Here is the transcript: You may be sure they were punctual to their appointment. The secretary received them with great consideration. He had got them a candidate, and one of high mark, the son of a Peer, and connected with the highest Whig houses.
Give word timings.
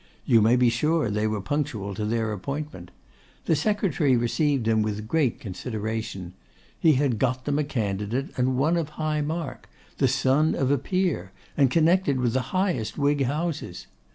You 0.25 0.41
may 0.41 0.55
be 0.55 0.71
sure 0.71 1.11
they 1.11 1.27
were 1.27 1.41
punctual 1.41 1.93
to 1.93 2.05
their 2.05 2.33
appointment. 2.33 2.89
The 3.45 3.55
secretary 3.55 4.17
received 4.17 4.65
them 4.65 4.81
with 4.81 5.07
great 5.07 5.39
consideration. 5.39 6.33
He 6.79 6.93
had 6.93 7.19
got 7.19 7.45
them 7.45 7.59
a 7.59 7.63
candidate, 7.63 8.29
and 8.35 8.57
one 8.57 8.77
of 8.77 8.89
high 8.97 9.21
mark, 9.21 9.69
the 9.99 10.07
son 10.07 10.55
of 10.55 10.71
a 10.71 10.79
Peer, 10.79 11.33
and 11.55 11.69
connected 11.69 12.19
with 12.19 12.33
the 12.33 12.41
highest 12.49 12.97
Whig 12.97 13.25
houses. 13.25 13.85